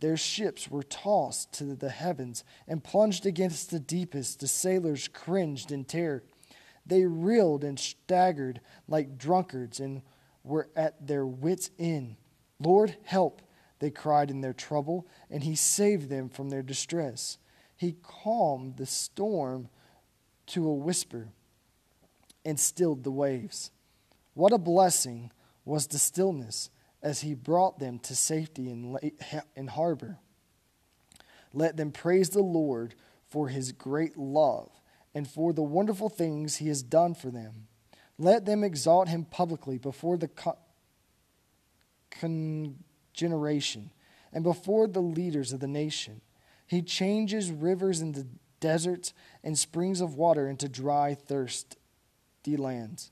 Their 0.00 0.16
ships 0.16 0.70
were 0.70 0.82
tossed 0.82 1.52
to 1.54 1.74
the 1.74 1.90
heavens 1.90 2.44
and 2.66 2.84
plunged 2.84 3.26
against 3.26 3.70
the 3.70 3.80
deepest. 3.80 4.40
The 4.40 4.48
sailors 4.48 5.08
cringed 5.08 5.72
in 5.72 5.84
terror. 5.84 6.22
They 6.86 7.04
reeled 7.04 7.64
and 7.64 7.78
staggered 7.78 8.60
like 8.86 9.18
drunkards 9.18 9.80
and 9.80 10.02
were 10.44 10.68
at 10.74 11.06
their 11.06 11.26
wits' 11.26 11.70
end. 11.78 12.16
Lord, 12.60 12.96
help, 13.04 13.42
they 13.78 13.90
cried 13.90 14.30
in 14.30 14.40
their 14.40 14.52
trouble, 14.52 15.06
and 15.30 15.44
he 15.44 15.54
saved 15.54 16.08
them 16.08 16.28
from 16.28 16.50
their 16.50 16.62
distress. 16.62 17.38
He 17.76 17.96
calmed 18.02 18.76
the 18.76 18.86
storm 18.86 19.68
to 20.46 20.66
a 20.66 20.74
whisper 20.74 21.28
and 22.44 22.58
stilled 22.58 23.04
the 23.04 23.10
waves. 23.10 23.70
What 24.34 24.52
a 24.52 24.58
blessing 24.58 25.30
was 25.64 25.86
the 25.86 25.98
stillness! 25.98 26.70
as 27.02 27.20
he 27.20 27.34
brought 27.34 27.78
them 27.78 27.98
to 28.00 28.14
safety 28.14 28.70
in, 28.70 28.98
in 29.54 29.68
harbor. 29.68 30.18
Let 31.52 31.76
them 31.76 31.92
praise 31.92 32.30
the 32.30 32.42
Lord 32.42 32.94
for 33.28 33.48
his 33.48 33.72
great 33.72 34.16
love 34.16 34.70
and 35.14 35.28
for 35.28 35.52
the 35.52 35.62
wonderful 35.62 36.08
things 36.08 36.56
he 36.56 36.68
has 36.68 36.82
done 36.82 37.14
for 37.14 37.30
them. 37.30 37.68
Let 38.18 38.44
them 38.46 38.64
exalt 38.64 39.08
him 39.08 39.24
publicly 39.24 39.78
before 39.78 40.16
the 40.16 40.28
con- 40.28 40.56
generation 43.18 43.90
and 44.32 44.44
before 44.44 44.86
the 44.86 45.00
leaders 45.00 45.52
of 45.52 45.60
the 45.60 45.66
nation. 45.66 46.20
He 46.66 46.82
changes 46.82 47.50
rivers 47.50 48.00
into 48.00 48.26
deserts 48.60 49.12
and 49.42 49.58
springs 49.58 50.00
of 50.00 50.14
water 50.14 50.48
into 50.48 50.68
dry, 50.68 51.14
thirsty 51.14 51.76
lands. 52.56 53.10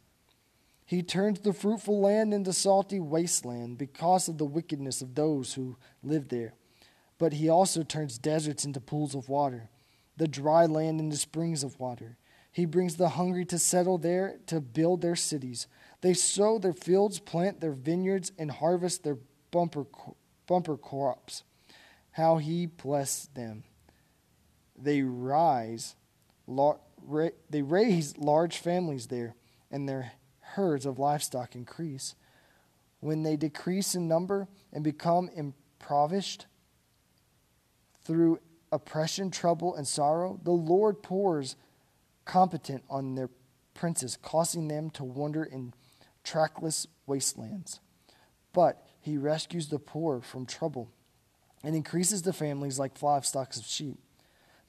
He 0.85 1.03
turns 1.03 1.41
the 1.41 1.53
fruitful 1.53 2.01
land 2.01 2.33
into 2.33 2.53
salty 2.53 3.01
wasteland 3.01 3.77
because 3.79 4.29
of 4.29 4.39
the 4.39 4.45
wickedness 4.45 5.03
of 5.03 5.15
those 5.15 5.55
who 5.55 5.77
live 6.03 6.29
there. 6.29 6.55
But 7.19 7.35
he 7.35 7.49
also 7.49 7.83
turns 7.83 8.19
deserts 8.19 8.65
into 8.65 8.81
pools 8.81 9.15
of 9.15 9.29
water, 9.29 9.69
the 10.17 10.29
dry 10.29 10.67
land 10.67 11.01
into 11.01 11.17
springs 11.17 11.65
of 11.65 11.81
water. 11.81 12.19
He 12.53 12.67
brings 12.67 12.97
the 12.97 13.11
hungry 13.11 13.45
to 13.47 13.59
settle 13.59 13.99
there 13.99 14.37
to 14.47 14.61
build 14.61 15.01
their 15.01 15.17
cities. 15.17 15.67
They 16.03 16.15
sow 16.15 16.59
their 16.59 16.73
fields, 16.73 17.19
plant 17.19 17.61
their 17.61 17.73
vineyards, 17.73 18.33
and 18.39 18.51
harvest 18.51 19.03
their 19.03 19.19
bumper, 19.51 19.87
bumper 20.47 20.77
crops. 20.77 21.43
How 22.13 22.39
he 22.39 22.67
blessed 22.67 23.35
them. 23.35 23.65
They 24.79 25.03
rise, 25.03 25.97
they 26.49 27.63
raise 27.63 28.17
large 28.17 28.59
families 28.59 29.09
there, 29.09 29.35
and 29.71 29.89
their 29.89 30.13
herds 30.41 30.87
of 30.87 30.99
livestock 30.99 31.55
increase. 31.55 32.15
When 33.01 33.23
they 33.23 33.37
decrease 33.37 33.95
in 33.95 34.09
number 34.09 34.49
and 34.73 34.83
become 34.83 35.29
impoverished 35.35 36.47
through 38.05 38.41
oppression, 38.73 39.31
trouble, 39.31 39.75
and 39.75 39.87
sorrow, 39.87 40.41
the 40.43 40.53
Lord 40.53 41.03
pours 41.03 41.57
competent 42.25 42.85
on 42.89 43.15
their 43.15 43.31
princes, 43.75 44.17
causing 44.21 44.69
them 44.69 44.91
to 44.91 45.05
wander 45.05 45.45
in 45.45 45.75
trackless 46.25 46.87
wastelands. 47.07 47.81
But 48.53 48.86
he 49.07 49.17
rescues 49.17 49.69
the 49.69 49.79
poor 49.79 50.21
from 50.21 50.45
trouble 50.45 50.91
and 51.63 51.77
increases 51.77 52.23
the 52.23 52.33
families 52.33 52.77
like 52.77 52.99
flocks 52.99 53.33
of 53.35 53.65
sheep. 53.65 54.01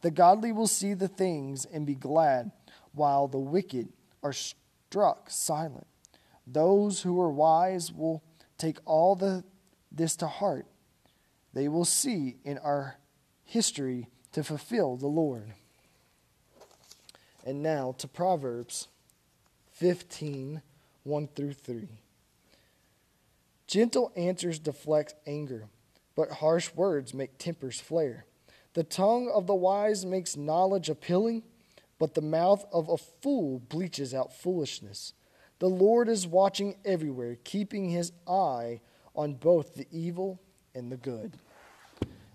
The 0.01 0.11
godly 0.11 0.51
will 0.51 0.67
see 0.67 0.93
the 0.93 1.07
things 1.07 1.65
and 1.65 1.87
be 1.87 1.95
glad, 1.95 2.51
while 2.91 3.27
the 3.27 3.39
wicked 3.39 3.89
are 4.21 4.33
struck 4.33 5.31
silent. 5.31 5.87
Those 6.45 7.01
who 7.01 7.19
are 7.19 7.31
wise 7.31 7.91
will 7.91 8.21
take 8.59 8.77
all 8.85 9.15
the, 9.15 9.43
this 9.91 10.15
to 10.17 10.27
heart. 10.27 10.67
They 11.55 11.67
will 11.67 11.83
see 11.83 12.35
in 12.45 12.59
our 12.59 12.97
history 13.43 14.07
to 14.33 14.43
fulfill 14.43 14.97
the 14.97 15.07
Lord. 15.07 15.51
And 17.43 17.63
now 17.63 17.95
to 17.97 18.07
Proverbs 18.07 18.87
15 19.71 20.61
1 21.05 21.27
through 21.35 21.53
3. 21.53 21.87
Gentle 23.67 24.11
answers 24.15 24.59
deflect 24.59 25.13
anger, 25.25 25.67
but 26.15 26.31
harsh 26.31 26.73
words 26.73 27.13
make 27.13 27.37
tempers 27.37 27.79
flare. 27.79 28.25
The 28.73 28.83
tongue 28.83 29.29
of 29.33 29.47
the 29.47 29.55
wise 29.55 30.05
makes 30.05 30.37
knowledge 30.37 30.89
appealing 30.89 31.43
but 31.99 32.13
the 32.13 32.21
mouth 32.21 32.65
of 32.71 32.89
a 32.89 32.97
fool 32.97 33.59
bleaches 33.59 34.13
out 34.13 34.33
foolishness. 34.33 35.13
The 35.59 35.69
Lord 35.69 36.07
is 36.07 36.27
watching 36.27 36.75
everywhere, 36.85 37.37
keeping 37.43 37.89
his 37.89 38.11
eye 38.27 38.81
on 39.15 39.33
both 39.33 39.73
the 39.73 39.87
evil 39.91 40.39
and 40.75 40.91
the 40.91 40.97
good. 40.97 41.33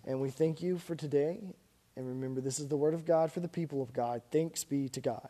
And 0.04 0.20
we 0.20 0.30
thank 0.30 0.60
you 0.60 0.78
for 0.78 0.96
today. 0.96 1.54
And 1.94 2.08
remember, 2.08 2.40
this 2.40 2.58
is 2.58 2.66
the 2.66 2.76
word 2.76 2.94
of 2.94 3.04
God 3.04 3.30
for 3.30 3.40
the 3.40 3.48
people 3.48 3.82
of 3.82 3.92
God. 3.92 4.22
Thanks 4.32 4.64
be 4.64 4.88
to 4.88 5.00
God. 5.00 5.28